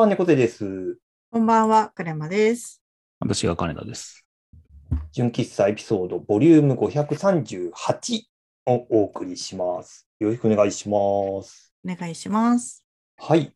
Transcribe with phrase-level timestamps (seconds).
[0.00, 0.96] ばんは、猫背です。
[1.30, 2.82] こんばんは、クレマです。
[3.18, 4.24] 私が金田です。
[5.12, 8.22] 純喫茶エピソードボリューム538
[8.64, 10.08] をお送りします。
[10.18, 10.96] よろしくお願いしま
[11.42, 11.74] す。
[11.86, 12.82] お願いします。
[13.18, 13.52] はい。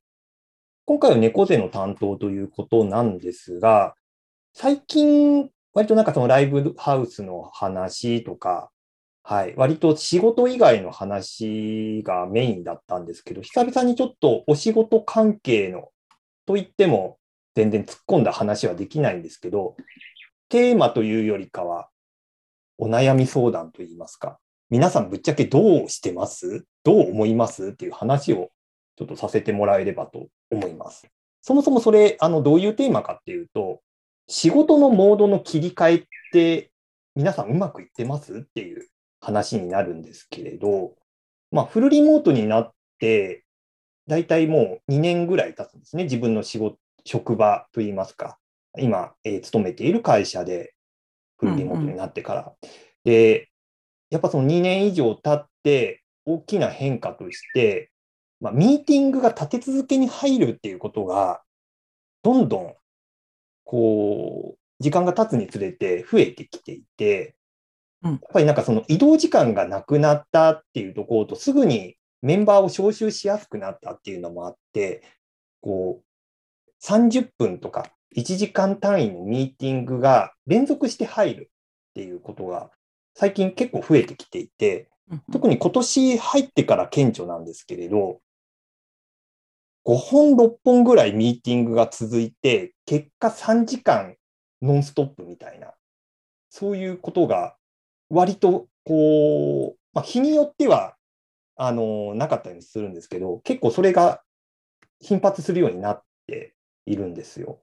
[0.84, 3.94] 今回は猫背の担当ということなんですが、
[4.52, 8.70] 最近、割となんかそのライブハウスの話とか、
[9.22, 15.88] はい、割と仕事以外の話がメインだったんですけど、久々にちょっとお仕事関係の、
[16.46, 17.18] と言っても
[17.54, 19.76] 全然突っ込んだ話はできないんですけど、
[20.48, 21.88] テーマというよりかは、
[22.78, 24.38] お悩み相談といいますか、
[24.70, 26.66] 皆さんぶっちゃけどうしてます？
[26.82, 27.68] どう思います？
[27.68, 28.50] っていう話を
[28.96, 31.06] ちょっとさせてもらえればと思います。
[31.40, 33.80] そもそもそれ、あの、どういうテーマかっていうと、
[34.26, 36.72] 仕事のモードの切り替えって
[37.14, 38.38] 皆さんうまくいってます？
[38.38, 38.88] っていう
[39.20, 40.96] 話になるんですけれど、
[41.52, 43.43] まあ、フルリモートになって、
[44.08, 46.04] だいたいもう2年ぐらい経つんですね。
[46.04, 48.38] 自分の仕事、職場といいますか。
[48.78, 50.74] 今、えー勤めている会社で
[51.38, 52.52] フルリモートになってから。
[53.04, 53.50] で、
[54.10, 57.90] やっぱその2年以上経って大きな変化として、
[58.40, 61.42] まあ、ミーティングが立て続けに入るっていうことが、
[62.22, 62.74] どんどん、
[63.64, 67.36] こう、時間が経つにつれて増えてきていて、
[68.02, 75.02] うんやっぱりなんかその移動時間がなくなったっていうところと、すぐにメンバーを招集しやすくなったっていうのもあって、
[75.60, 81.50] こう、30分とか1時間単位のミーティングが連続して入る
[81.90, 82.70] っていうことが
[83.14, 84.88] 最近結構増えてきていて、
[85.32, 88.20] 特に今年入ってから顕著なんですけれど、
[89.84, 94.16] 5本、6本ぐらいミーティングが続いて、結果3時間
[94.62, 95.74] ノンストップみたいな、
[96.48, 97.56] そういうことが
[98.08, 100.93] 割とこう、まあ、日によっては、
[101.56, 104.22] あの、なかったりするんですけど、結構それが
[105.00, 106.54] 頻発するようになって
[106.86, 107.60] いるんですよ。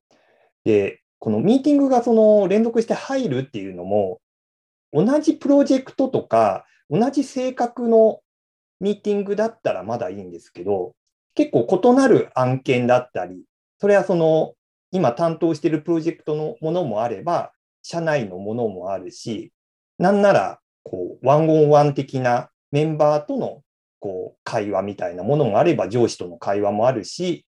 [0.63, 4.21] で、このミーティングがその連続して入るっていうのも、
[4.93, 8.21] 同じプロジェクトとか、同じ性格の
[8.79, 10.93] ミーティングだったらまだいいんですけど、
[11.35, 13.43] 結構異なる案件だったり、
[13.79, 14.53] それはその
[14.91, 17.53] 今担当しているプロジェクトのものもあれば、
[17.83, 19.53] 社内のものもあるし、
[19.97, 23.60] なんならこうワンオンワン的なメンバーとの
[24.01, 27.45] こう会話みたいなものもあれば、上司との会話もあるし、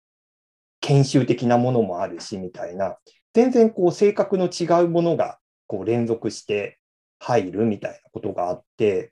[0.81, 2.97] 研修的なものもあるし、みたいな、
[3.33, 5.37] 全然こう性格の違うものが
[5.67, 6.79] こう連続して
[7.19, 9.11] 入るみたいなことがあって、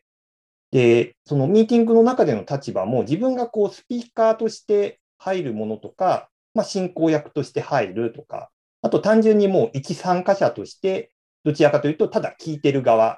[0.71, 8.49] で、そのミーティングの中での立場も自分がこうスピーカーとして入るものとか、まあ、進行役として入るとか、
[8.81, 11.11] あと単純にもう一参加者として、
[11.43, 13.17] どちらかというと、ただ聞いてる側っ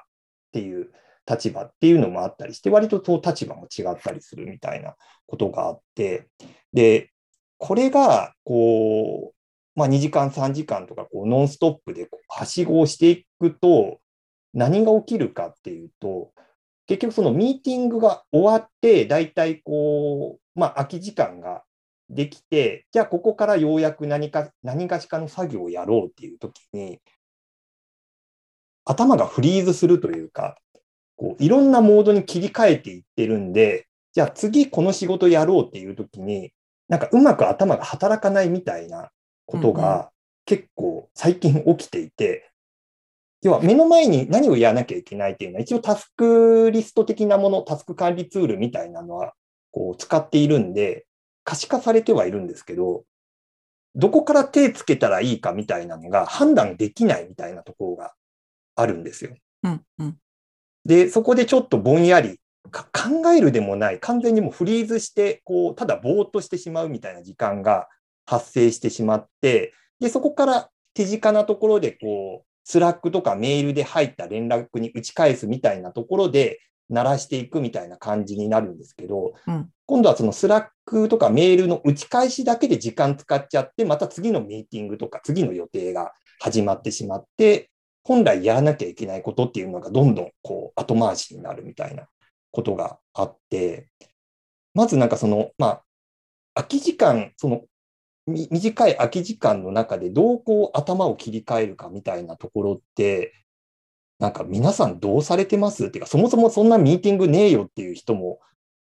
[0.52, 0.90] ていう
[1.28, 4.94] 立場っていうのもあったりして、割とそう立場も違ったりするみたいな
[5.26, 6.28] ことがあって、
[6.72, 7.10] で、
[7.58, 14.00] これが、こう、まあ、2時間、3時間とか、こう、ノンストップでこうはしごをしていくと、
[14.54, 16.32] 何が起きるかっていうと、
[16.86, 21.62] 結局そのミーティングが終わって、だいたいこう、まあ、空き時間が
[22.08, 27.00] できて、じゃあここからようやく何か、何がしかの作業をやろうっていう時に、
[28.84, 30.56] 頭がフリーズするというか、
[31.18, 36.52] こういろんなモードに切り替えていってるんで、じゃあ次この仕事やろうっていう時に、
[36.88, 39.10] なんかうまく頭が働かないみたいな
[39.44, 40.10] ことが
[40.46, 42.50] 結構最近起きていて、
[43.42, 49.34] 要は目の前に何をやらなきゃいけないっていうのは、一応タスクリスト的なもの、タスク管理ツールみたいなのは
[49.72, 51.04] こう使っているんで、
[51.44, 53.04] 可視化されてはいるんですけど、
[53.96, 58.14] どこから手つけたらいいかみたいなのが判断できないみたいなところが
[58.76, 59.34] あるんですよ。
[59.64, 60.16] うんうん
[60.88, 62.40] で、そこでちょっとぼんやり
[62.70, 67.88] か考えるでもない、完全にもうフリーズして、こう、ただぼーっとしてしまうみたいな時間が
[68.24, 76.58] 発生してしまって、で、そこから手近なところで、こう、 Slack とかメールで入った連絡に打ち返すみたいなところで、
[76.88, 79.68] 鳴らしていくみたいな感じになるんですけど、うん。
[79.84, 87.70] 今度はその Slack とかメールの打ち返しだけで時間使っちゃって、また次のミーティングとか次の予定が始まってしまって、
[88.08, 92.08] 本来やらなきゃいけないことっていうのがどんどんこう後回しになるみたいな
[92.50, 93.90] ことがあって、
[94.72, 95.82] まずなんかその、まあ、
[96.54, 97.64] 空き時間、その
[98.26, 103.34] 短い空き時間の中でどうこう頭を切り替えるかみたいなところって、
[104.18, 105.84] なんか皆さんどうされてます？
[105.86, 108.40] っていうか、そもそもそんなミーティングねえよっていう人も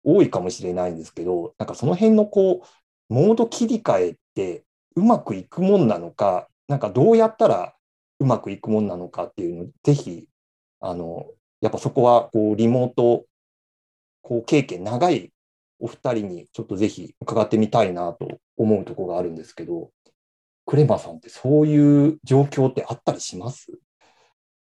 [0.04, 4.64] 多いかもしれないんですけど、なんかその辺のこう、モード切り替えって
[4.94, 7.75] うまくいくもんなのか、なんかどうやったら
[8.18, 10.28] うまくいくもんなのかっていうのを、ぜひ、
[10.80, 11.26] あの、
[11.60, 13.24] やっぱそこはこうリモート
[14.22, 15.32] こう経験長い
[15.78, 19.90] お二人にちょっとぜひ伺ってみたいなと思うところがあるんですけど、
[20.66, 23.66] クレマさんってそういう状況ってあったりします？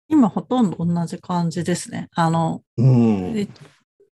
[0.08, 2.08] 今ほとんど同じ感じですね。
[2.14, 3.48] あの、うん。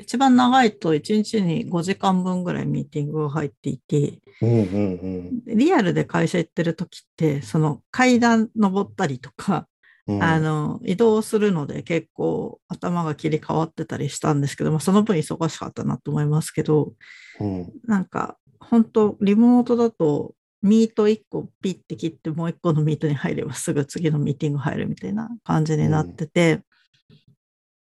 [0.01, 9.67] 一番長いと1日に5時間分ぐらいミーティングが入っていて、うんうんリアルで会社行ってる時って、その階段登ったりとか、
[10.07, 10.23] うん。
[10.23, 16.95] あの、移動するので結構頭が切り替わってたりしたんですけど、まあ、その分忙しかったなと思いますけど、
[17.39, 26.61] うん、なんか、本当リモートだと、ミート1個ピッて切って、もう1個のミートに入ればすぐ次のミーティング入るみたいな感じになってて、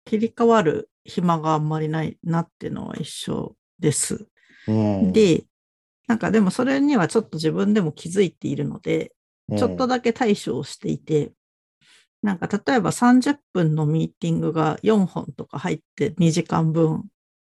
[0.05, 4.27] 切り替わる暇があんまりないなっていうのは一緒です。
[4.67, 5.45] うん、で、
[6.07, 9.13] なんかでもそれにはちょっと自分でも気づいているので、
[9.57, 11.31] ちょっとだけ対処をしていて、
[12.21, 17.05] なんか例えば30分のミーティングが4本とか入って2時間分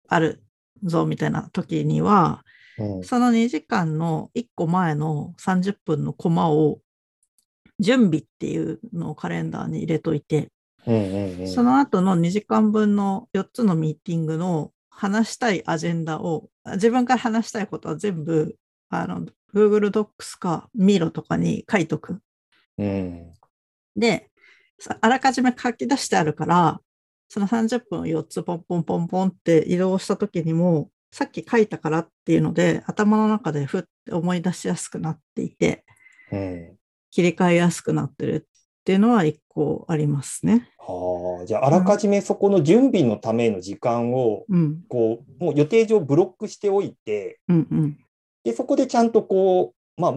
[0.08, 0.44] ある
[0.84, 2.44] ぞみたいな時には、
[2.78, 6.78] うん、その2時間の1個前の30分のコマを
[7.80, 10.50] 準備っていうのをカレンダーに入れといて、
[10.84, 18.56] その後の2時間分の4つのミーティングの話したいアジェンダを、自分から話したいことは全部、
[18.88, 22.20] あの、Google Docs か Miro とかに書いとく。
[22.78, 23.32] うん、
[23.96, 24.30] で、
[25.00, 26.80] あらかじめ書き出してあるから、
[27.28, 35.84] その30分を4つポンポンポンポンって移動した時にも、さっき書いたからっていうので、頭の中でふって思い出しやすくなっていて、
[36.32, 36.78] うん、
[37.10, 38.48] 切り替えやすくなってる
[38.88, 40.70] っていうのは一個ありますね。
[40.78, 47.98] はあ、じゃあ、あらかじめそこの準備のための時間を、うん、こう、もう予定上ブロックしておいて、うん、うん。
[48.44, 50.14] で、そこでちゃんとこう、まあ、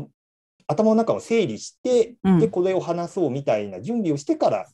[0.68, 4.66] 頭の中を整理して、うんで、これを話そうみたいな準備をしてから、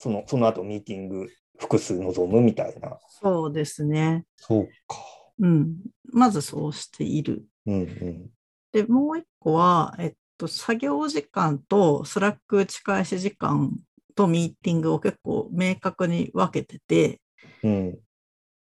[0.00, 2.98] その、その後ミーティング複数臨むみたいな。
[3.08, 4.24] そうですね。
[4.34, 4.96] そうか。
[5.38, 5.76] うん。
[6.12, 7.44] まずそうしている。
[7.66, 8.30] うんうん。
[8.72, 13.72] で、もう一個は、えっと、作業時間と Slack 打ち返し時間
[14.14, 17.20] とミーティングを結構明確に分けてて、
[17.62, 17.98] うん。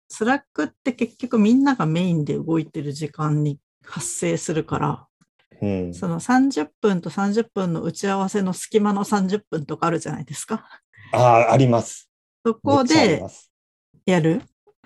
[0.08, 5.06] Slack って結局みんながメインで動いてる時間に発生するから、
[5.60, 5.94] うん。
[5.94, 10.66] その30分と30分の打ち合わせの隙間の30分とかあるじゃないですか。
[11.12, 12.10] ああ、あります。
[12.44, 13.22] そこで
[14.06, 14.42] やる、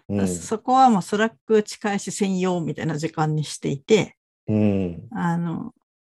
[0.09, 0.29] うん。
[0.29, 4.17] そこはもう Slack 打ち返し専用みたいな時間にしていて、
[4.47, 5.09] うん。
[5.11, 5.73] あの、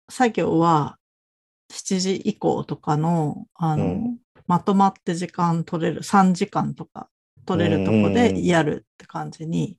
[0.10, 0.98] 作業は
[1.70, 4.18] 7時以降とかの、あの、うん
[4.48, 7.10] まとまって時間取れる、3時間とか
[7.46, 9.78] 取れるとこうんうんうんでやるって感じに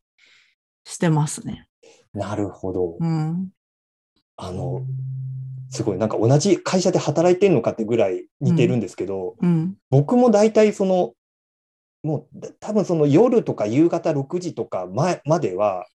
[0.84, 1.68] してますね。
[2.12, 2.96] なるほど。
[3.00, 3.48] うん。
[4.36, 4.82] あの、
[5.70, 9.76] すごい、なんか同じ会社で働いてるのかってぐらい似てるんですけど、うん。
[9.90, 11.14] 僕も大体その、
[12.02, 15.86] もうだ多分その夜とか夕方6時とか前までは、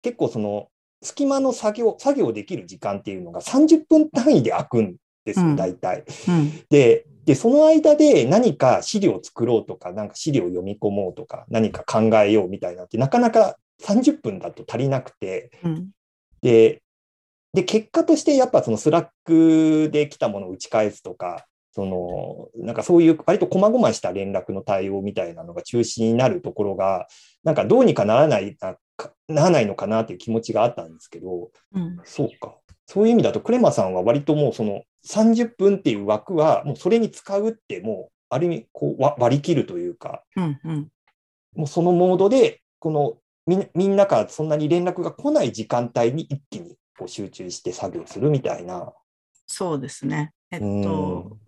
[0.00, 0.68] 結構その
[1.02, 6.04] 隙間の作業、作業できる時間っていうのが30分単位で空くんですよ、うん大体。
[6.28, 6.64] うん。
[6.70, 15.90] で、で、その間で何か資料を作ろうとか、なんか資料を読み込もうとか、何か考えようみたいなって、なかなか30分だと足りなくて、うん。
[16.40, 16.82] で、
[17.52, 27.06] で、結果としてやっぱその Slack で来たものを打ち返すとか、その、なんかそういう割と細々した連絡の対応みたいなのが中心になるところが、
[27.44, 28.78] なんかどうにかならないなか
[29.28, 31.98] ならないのかなっていう気持ちがあったんですけど、うん。
[32.04, 32.56] そうか。
[32.86, 40.60] そういう意味だと、クレマさんは割ともうその30分っていう枠は、もうそれに使うって、もうある意味こうわ割り切るというか、うん。
[40.64, 40.88] うん。
[41.54, 48.92] もうそのモードで、このみんみんなからそんなに連絡が来ない時間帯に一気にこう集中して作業するみたいな。
[49.46, 50.32] そうですね。
[50.50, 51.38] えっうんと、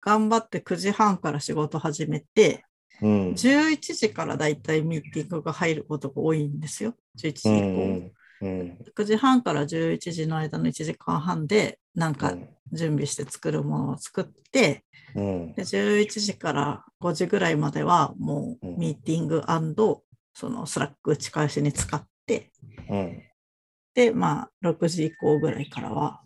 [0.00, 2.64] 頑張って9時半から仕事始めて、
[3.02, 3.30] うん。
[3.32, 6.94] 11時からだいたいミーティングが入ることが多いんですよ。
[7.16, 7.66] 11時う以降。
[7.66, 8.12] ん。
[8.40, 8.78] うん。
[8.94, 12.34] 9時半から11時の間の1時間半で、なんか
[12.72, 15.54] 準備して作るものを作って、うん。
[15.54, 19.42] で11時から5時ぐらいまではもううんミーティング
[20.34, 22.52] その Slack 打ち返しに使って、
[22.88, 23.22] うん。
[23.94, 26.20] で、まあ、6時以降ぐらいからは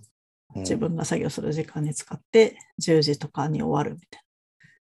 [0.55, 0.63] うん。
[0.63, 4.23] 自分が作業する時間に使って、10時とかに終わるみたい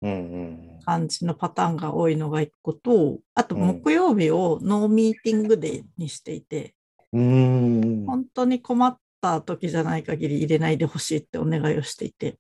[0.03, 3.67] うんうんな感じのパターンが多いのが1個と、あとうん。
[3.67, 6.75] 木曜日を no meeting day にしていて、
[7.13, 8.07] うん。
[8.07, 12.39] 本当に困った時じゃない限り入れないでほしいってお願いをしていて、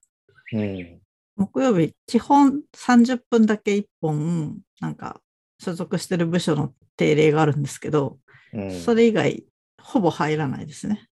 [0.52, 1.00] うん。
[1.36, 5.20] 木曜日、基本30分だけ1本、なんか
[5.58, 8.18] 所属してる部署の定例があるんですけど、
[8.52, 8.70] うん。
[8.80, 9.44] それ以外、
[9.80, 11.08] ほぼ入らないですね。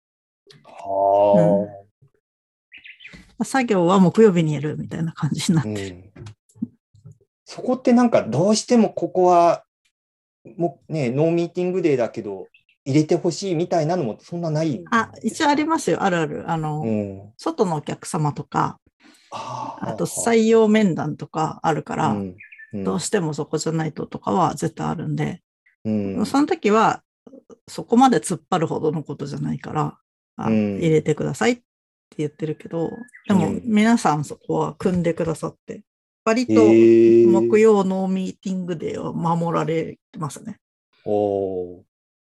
[3.38, 6.12] は作業は木曜日にやるみたいな感じになっあ、うてる。
[7.48, 9.64] んそこってなんかどうしてもここは
[10.56, 12.46] もうね no meeting day だけど
[12.88, 16.02] 入れてほしいみたいなのもそんなないあ、一応ありますよ。
[16.02, 16.50] あるある。
[16.50, 18.80] あの、うん、外のお客様とか、
[19.30, 22.36] ああと採用面談とかあるから、うん
[22.72, 22.84] うん。
[22.84, 25.42] どうしてもそこじゃないととかは絶対あるんで、
[25.84, 26.26] うん。
[26.26, 27.02] その時は
[27.66, 29.98] そこまで突っ張るほどのことじゃないから、
[30.36, 30.78] あうん。
[30.78, 31.62] 入れてくださいって
[32.16, 32.90] 言ってるけど、
[33.26, 33.62] でもうん。
[33.66, 35.82] 皆さんそこは組んでくださって、
[36.28, 40.58] 割と木曜のミーティングデーは守られてますね。
[41.04, 41.80] おー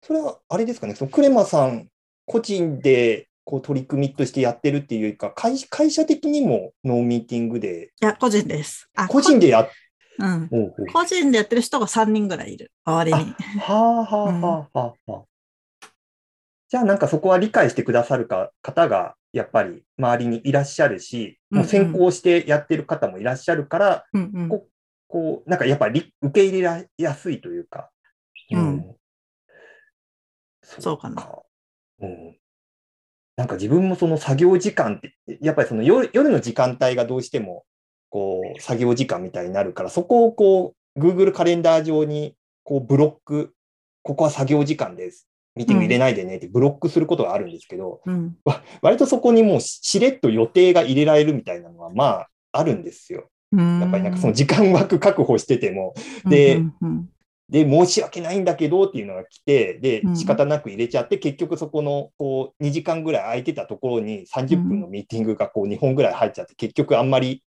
[0.03, 1.88] それはあれですかね、そのクレマさん
[2.25, 8.89] 個人でこう取り組みとしてやってるっていうよりか、会会社的にもノーミーティングで、いや、個人です。
[8.96, 9.70] あ個人でや
[10.17, 10.50] うん。
[10.51, 13.36] おうおう個人でやってる人が3人ぐらいいる、周りに。
[13.60, 15.30] はあはあはあはあはあ。
[16.71, 24.67] じゃあなんかそこは理解してくださるか方がやっぱり周りにいらっしゃるし、もう先行してやってる方もいらっしゃるから、うんうんこ
[25.09, 27.89] こう、なんかやっぱり受け入れやすいというか。
[28.51, 28.95] うん
[30.63, 31.27] そうかな。
[31.99, 32.37] うん。
[33.35, 37.65] なんか自分もその作業時間って、やっぱりその夜夜の時間帯がどうしても、
[38.09, 43.53] こう、作業時間みたいになるから、そこをこう、Google カレンダー上に、こう、ブロック、
[44.03, 45.27] ここは作業時間です。
[45.55, 48.38] ミーティング入れないでねってブロックすることがあるんですけど、うん。
[48.81, 53.29] 割とそこにもうししれっと予定が入れられるみたいなのは、まあ、あるんですよ。
[53.51, 55.93] やっぱりなんかその時間枠確保してても、
[56.25, 57.10] でうんうん。
[57.50, 60.15] で、申し訳ないんだけどっていうのが来て、でう、ん。
[60.15, 67.43] 仕方なく入れちゃって、結局そこのこう2時間ぐらい空いてたところに30分のミーティングがこう2本ぐらい入っちゃって、結局あんまり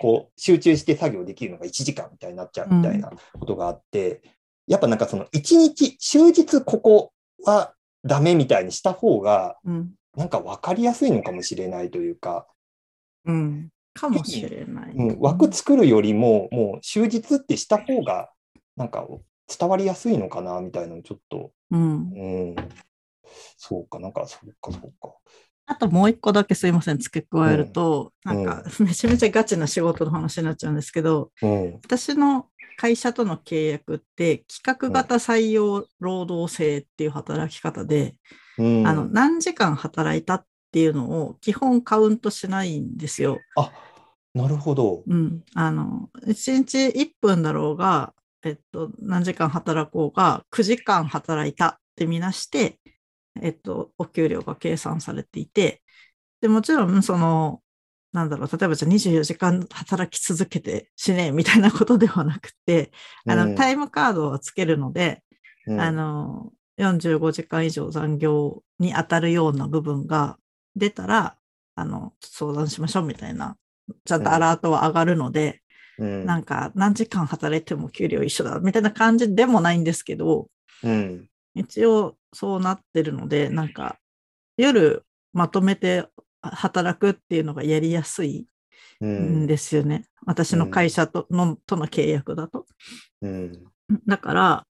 [0.00, 4.22] こう集中して作業できるのが1時間みたいになっちゃうみたいなことがあって、
[4.66, 7.12] やっぱなんかその1日、終日ここ
[7.44, 7.74] は
[8.04, 9.94] ダメみたいにした方が、うん。
[10.16, 12.46] なんか分かりやすいのかもしれないというか、
[13.24, 13.70] うん。
[13.94, 14.92] かもしれない。
[14.92, 18.30] うん、枠作るよりも、もう終日ってした方が、
[18.76, 19.06] なんか
[19.58, 21.52] 伝わりやすいのかなみたいなのちょっと。
[21.70, 22.12] うん。
[22.12, 22.56] うん。
[23.56, 25.14] そうか、なんか、そうか、そうか。
[25.66, 28.44] あともう一個だけすいません、付け加えると、うん。
[28.44, 31.74] なんかめちゃめちゃガチな仕事の話になっちゃうんですけど、うん。
[31.82, 38.14] 私の会社との契約って企画型採用労働制っていう働き方で、
[38.58, 43.38] うん、あの何時間働いたっていうのを基本カウントしないんですよ。
[43.56, 43.72] あ、
[44.34, 45.02] なるほど。
[45.06, 48.12] うん、あの1日1分だろうが、
[48.44, 52.78] えっと、何時間働こうが9時間働いたってみなして、
[53.40, 55.82] えっと、お給料が計算されていて
[56.40, 57.60] でもちろんその
[58.14, 62.92] なんだろう例えばじゃあ24時間働き続けてしねえみたいなことではなくて
[63.26, 63.54] あの、うん。
[63.56, 65.22] タイムカードをつけるので、
[65.66, 65.80] うん。
[65.80, 70.38] あの45時間以上残業に当たるような部分が
[70.76, 71.36] 出たら
[71.74, 73.56] あの相談しましょうみたいな
[74.04, 75.60] ちゃんとアラートは上がるので、
[75.98, 80.48] うん、なんか何時間働いても給料一緒だみたいな感じでもないんですけど
[80.84, 83.98] うん、一応そうなってるのでなんか
[84.56, 86.06] 夜まとめて
[86.50, 88.46] 働くっていうのがやりやすい
[89.00, 89.44] うん。
[89.44, 92.66] ん、ですよね、私の会社とのとの契約だと。
[93.22, 93.64] うん、
[94.06, 94.66] だから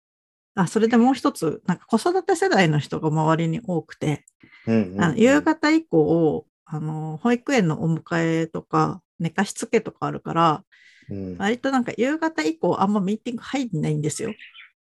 [0.54, 4.24] あそれでもう一つなんか子育て世代の人が周りに多くて、
[4.66, 10.64] うん、あの夕方以降あの保育園のお迎えとか寝かしつけとかあるから
[11.10, 14.32] うん、割となんか夕方以降あんまミーティング入んないんですよ。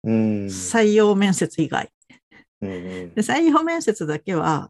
[0.03, 1.89] うん、採用面接以外。
[2.61, 3.13] うん、うん。
[3.13, 4.69] で採用面接だけは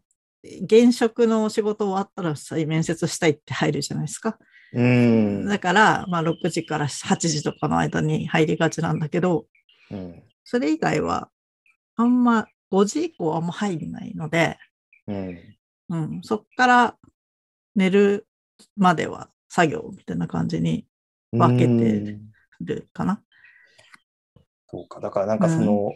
[0.62, 4.38] 現職の仕事終わったら再面接したいって入るじゃないですか。
[4.72, 9.46] うん、だから、まあ、6時から8時とかの間に入りがちなんだけど、
[9.90, 11.30] うん、それ以外は
[11.96, 14.58] あんま5時以降あんま入んないので、
[15.06, 15.38] うん、
[15.90, 16.96] うん、そっから
[17.76, 18.26] 寝る
[18.76, 20.86] までは作業みたいな感じに
[21.30, 22.34] 分けてうん。
[22.60, 23.22] るかな。
[24.68, 25.92] そうか、だからなんかその、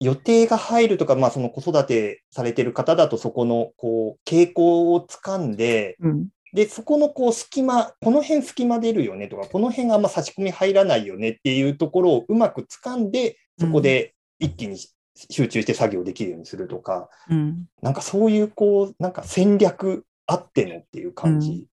[0.00, 14.76] 予定が入るとか、まあその子育てされてる方だとそこのこう傾向をつかんで、うんで、そこのこう隙間、この辺隙間出るよねとか、この辺があんま差し込み入らないよねっていうところをうまく掴んで、そこで一気に
[15.14, 21.66] 集中して作業できるようにするとか、うんなんかそういうこう、なんか戦略あってのっていう感じ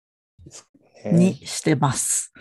[0.45, 0.69] です
[1.03, 1.11] ね。
[1.11, 2.31] にしてます。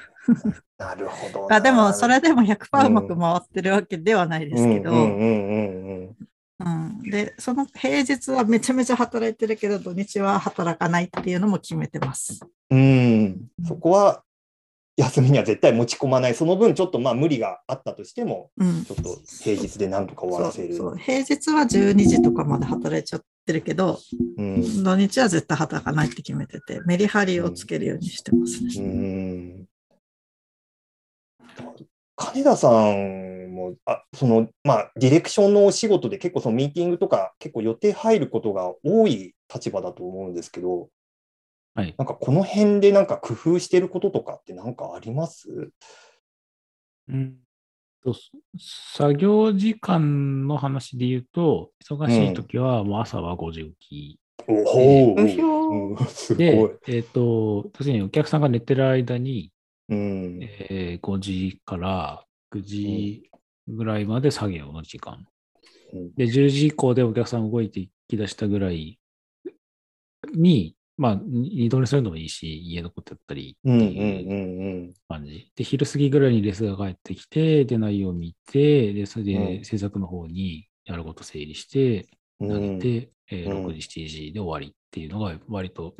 [0.78, 1.56] なるほどな。
[1.56, 6.16] あでも、それでも100%ううんまく回ってるわけではないですけど、うんうんうんうん
[6.58, 12.40] うん、で、その平日はめちゃめちゃ働いてるけど、土日は働かないっていうのも決めてます。
[12.70, 12.78] うん。
[12.78, 13.66] うん。
[13.66, 14.22] そこは
[14.96, 16.34] 休みには絶対持ち込まない。
[16.34, 18.84] その分ちょっとまあ無理があったとしても、うん。
[18.84, 20.74] ちょっと平日でなんとか終わらせる。
[20.74, 23.98] そうそう平日は12時とかまで働いちゃってるけど、
[24.38, 24.82] うん。
[24.82, 28.70] 土日は絶対働かないって決めてて、メリハリをつけるようにしてますね。
[28.78, 29.55] うん
[32.16, 40.88] 金田さんもあその、まあ、ディレクションのお仕事で結構そのミーティングとか結構予定入ることが多い立場だと思うんですけど、
[41.74, 41.94] はい。
[41.98, 45.70] なんかこの辺でなんか工夫してることとかってなんかあります？
[47.08, 47.36] うん
[48.02, 48.14] と
[48.96, 55.26] 作業時間の話で言うと、忙しい時はもう朝は5時起おほう。
[55.26, 56.06] ひょうん。
[56.06, 59.50] すきでごい。、えっ、と、要するにお客さんが寝てる間に、
[59.88, 60.38] うん。
[60.42, 63.30] えー5時から9時
[63.68, 65.26] ぐらいまで作業の時間。
[65.92, 68.98] うんで、10時以降でお客さん動いてきだしたぐらい
[70.34, 74.34] に、まあ、二度寝するのもいいし、家のことやったりっていうう
[74.88, 75.52] ん感じ。
[75.54, 82.08] で、昼過ぎぐらいにレスが帰ってきて、で、内容を見て、で、それうんで制作の方にやること整理して、
[82.40, 82.48] うん。
[82.48, 85.94] 投げて、えーうん6時、7時で終わりっていうのが割と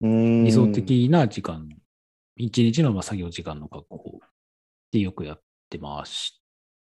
[0.00, 1.68] うん理想的な時間、
[2.36, 4.28] 一日のまあ作業時間の確保っ
[4.92, 5.40] てよくやっ
[5.70, 6.40] てまし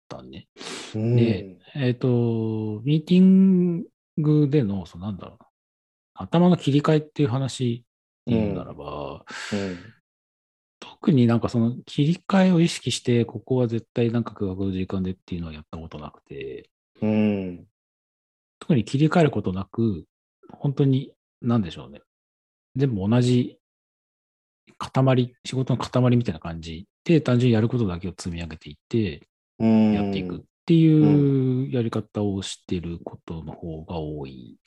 [0.08, 0.48] たね。
[0.96, 3.84] うんで、えっ、と、ミーティン
[4.18, 5.48] グでの、そのなんだろうな、
[6.14, 9.78] 頭の切り替えっていう話っていうならば、うん
[10.84, 16.70] 特になんかその切り替えを意識して、ここは絶対なんか空白の時間でっていうのはやったことなくて、
[17.02, 17.66] うん
[18.60, 20.06] 特に切り替えることなく、
[20.52, 22.02] 本当に、なんでしょうね。
[22.76, 23.60] 全部同じ
[24.78, 29.22] 塊、仕事の塊みたいな感じで、単純にやることだけを積み上げていって、
[29.60, 29.94] うん。
[29.94, 34.58] やっていくっていうやり方をしてることの方が多い。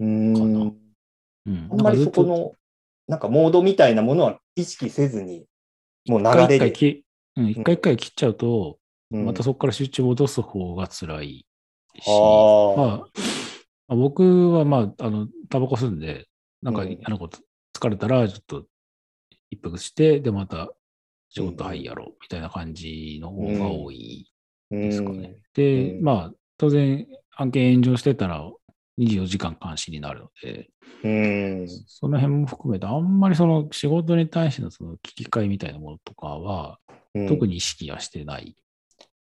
[0.00, 0.72] うんかな。
[1.46, 1.68] うん。
[1.70, 2.52] あんまりそこの、
[3.06, 5.46] なんかモードみたいなものは意識せずに、
[6.06, 7.04] もう流れ一回一回
[7.36, 8.78] うん、一回一回切っちゃうと、
[9.10, 9.26] うん。
[9.26, 11.46] またそこから集中を戻す方が辛い
[11.96, 12.76] し、あー。
[12.76, 13.04] まあ、ま
[13.88, 16.26] あ僕はまあ、あの、タバコ吸うんで、
[16.62, 16.92] なんかうん。
[16.92, 17.38] 嫌なこと
[17.76, 18.66] 疲れたら、ちょっと
[19.54, 20.70] 一服して、で、また
[21.28, 24.30] 仕事うんはいやろう、みたいな感じの方が多い
[24.70, 24.80] うん。
[24.80, 25.36] ですかね。
[25.54, 26.04] で、うん。
[26.04, 28.48] まあ、当然、案件炎上してたら、
[28.98, 30.70] 24時間監視になるので、
[31.02, 31.68] うん。
[31.86, 36.78] その辺も含めて、あんまりその仕事に対してのその危機感みたいなものとかは、
[37.14, 37.26] うん。
[37.26, 38.56] 特に意識はしてない。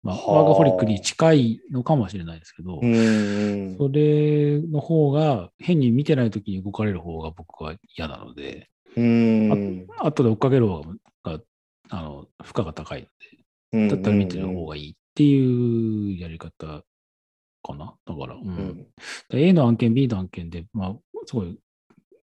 [0.03, 0.43] まあ、はあ。
[0.43, 3.75] ワーガホリックに近いのかもしれないですけど、うん。
[3.77, 11.39] それの方が、変に見てない時に動かれる方が僕は嫌なので、うん後で追っかける方が、
[11.89, 13.07] あの、負荷が高い
[13.73, 16.83] ので、だったら見てる方がいいっていうやり方
[17.63, 17.95] かな。
[18.05, 18.47] だから、うん。
[18.47, 18.87] うん
[19.29, 21.59] で A の案件、B の案件で、まあ、すごい、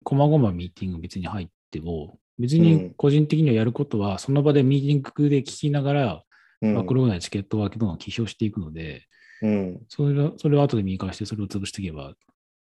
[0.04, 9.04] こまごまミーティング別に入っても、別に個人的にはやることは、その場でミーティングで聞きながら、うんマクロ内チケット分けとかを起表していくので、
[9.42, 12.14] うんそれをそれを後で見返して、それを潰していけば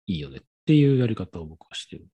[0.06, 2.06] いいよねっていうやり方を僕はしてる。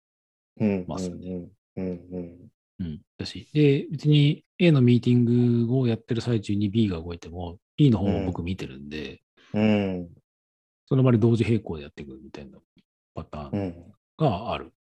[0.59, 1.49] うんますね。
[1.77, 3.01] うんうんうん。
[3.19, 10.09] だし、で、別に A のミーティングをやってる最中に B が動いても、B の方も僕見てるんで、うん。
[10.87, 12.59] その場で同時並行でやっていくみたいな
[13.15, 13.75] パターンうん。
[14.19, 14.73] がある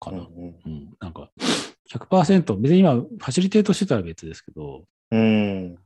[0.00, 0.18] かな。
[0.18, 1.30] うんうん、なんか、
[1.90, 5.76] 100%、別に今、ファシリテートしてたら別ですけど、うん。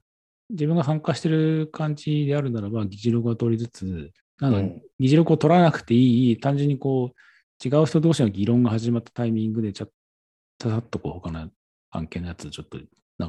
[0.50, 7.20] 自分が参加してる感じであるならば、議事録は取りつつ、なんかうん、議事録を取らなくていい、単純にこう、
[7.62, 9.86] 違う人同士の議論が始まったタイミングで、ちゃ
[10.62, 11.50] さっとこう、他の
[11.90, 12.86] 案件のやつ、ちょっと流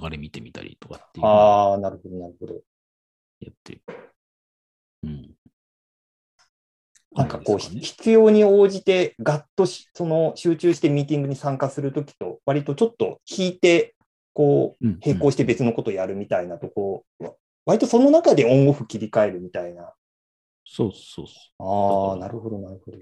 [0.09, 2.53] れ見てみたりとかっていうああ、なるほど、なるほど。
[3.41, 3.81] やってる。
[5.03, 5.31] うん。
[7.13, 13.95] なんかこう、必要に応じて、ガッとしその集中してミーティングに参加するときと、割とちょっと引いて、
[14.33, 17.05] こう、うん並行して別のことやるみたいなとこ、
[17.65, 19.93] 割とその中でオンオフ切り替えるみたいな。
[20.65, 22.11] そうそうそう。
[22.11, 22.97] ああ、なるほど、なるほど。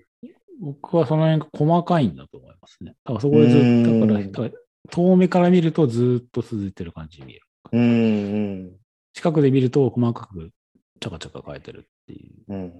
[0.60, 2.96] 僕はその辺が細かいんだと思いますね。
[3.06, 7.46] だからそこでずっと、だから、遠目から見るとずっと続いてる感じに見える。
[7.72, 7.86] うん、う
[8.68, 8.72] ん、
[9.14, 10.52] 近くで見ると細かく
[11.00, 12.54] チャカチャカ変えてるっていう。
[12.54, 12.74] うん。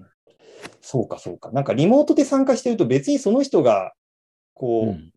[0.80, 1.50] そうか、そうか。
[1.52, 3.92] なんかリモートで参加してると別にその人が、
[4.54, 5.12] こう、うん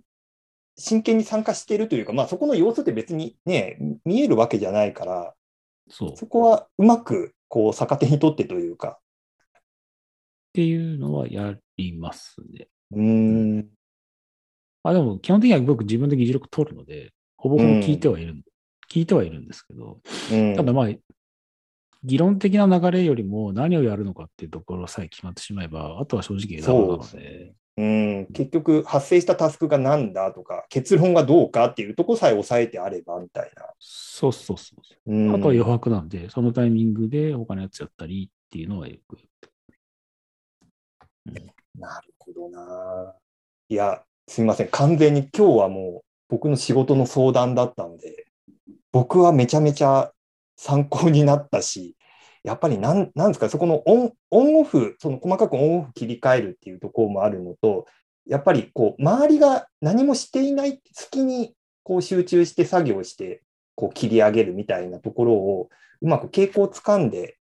[0.76, 5.34] 真剣に参加してるというか、まあそこの様子って別にね、見えるわけじゃないから、
[5.90, 9.00] そこはうまく、こう、逆手に取ってというか。
[10.54, 12.68] ていうのはやりますね。
[12.92, 13.02] うー
[13.60, 13.68] ん。
[14.84, 18.36] あ、でも基本的には僕自分で議事録取るので、ほぼほぼ聞いてはいる、
[18.92, 20.00] 聞いてはいるんですけど、
[20.32, 20.56] うん。
[20.56, 20.88] ただまあ、
[22.04, 33.64] 議論的な流れよりも何をやるのかっていうところさえ決まってしまえば、あとは正直枝葉なのそうで、うん、結局、発生したタスクが何だとか、結論がどうかっていうとこさえ押さえてあればみたいな。
[33.80, 34.76] そうそうそ
[35.08, 35.12] う。
[35.12, 39.50] うん、あとは余白なんで、そのタイミングで他のやつやったりっていうのはよくやって
[41.80, 43.16] なるほどな。
[43.70, 44.68] いや、すみません。
[44.70, 48.28] 完全に今日はもう僕の仕事の相談だったので、
[48.92, 50.12] 僕はめちゃめちゃ
[50.58, 51.96] 参考になったし、
[52.44, 57.86] やっぱりなんなんですか、そこのオンオンオフ、その細かくオンオフ切り替えるっていうところもあるのと、
[58.28, 63.42] やっぱりこう周りが何もしていない隙にこう集中して作業して
[63.76, 65.70] こう切り上げるみたいなところを
[66.02, 67.38] うまく傾向をつかんで、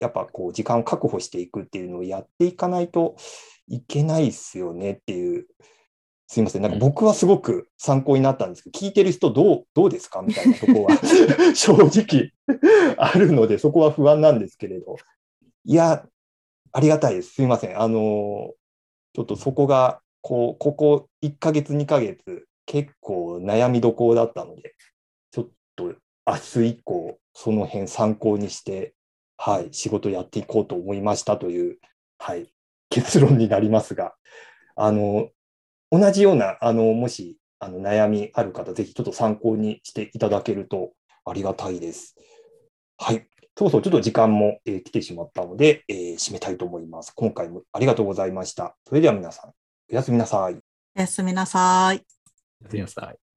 [0.00, 3.16] やっぱこう時間を確保していくっていうのをやっていかないと
[3.66, 5.46] いけないですよねっていう。
[6.30, 6.62] すいません。
[6.62, 10.90] なんか僕はすごく参考になったんですけど、聞いてる人どう、どうですかみたいなところは
[11.56, 12.32] 正直
[12.98, 14.96] あるので、そこは不安なんですけれど。
[15.64, 16.06] いや、
[16.72, 17.32] ありがたいです。
[17.32, 17.80] すいません。
[17.80, 18.52] あの、
[19.14, 24.74] ちょっとそこが、こう、ここ1ヶ月、2ヶ月、結構悩みどころだったので、
[25.30, 25.94] ちょっと
[26.26, 28.92] 明日以降、その辺参考にして、
[29.38, 31.78] はい、仕事やっていこうと思いましたという、
[32.18, 32.52] はい、
[32.90, 34.14] 結論になりますが、
[34.76, 35.30] あの、
[35.90, 40.92] 同じような、あの、もし、あの、悩みある方、ぜひちょっと参考にしていただけると
[41.24, 42.16] ありがたいです。
[42.98, 43.26] はい。
[43.56, 47.12] そろそろちょっと時間も、えー、来てしまったので、えー、締めたいと思います。
[47.14, 48.76] 今回もありがとうございました。
[48.86, 49.50] それでは皆さん、
[49.92, 50.54] おやすみなさい。
[50.96, 52.04] おやすみなさい。
[52.60, 53.27] おやすみなさい。